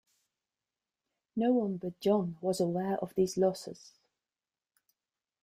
No 1.35 1.51
one 1.53 1.77
but 1.77 1.99
John 1.99 2.39
was 2.41 2.59
aware 2.59 2.97
of 2.97 3.13
these 3.13 3.37
losses. 3.37 3.93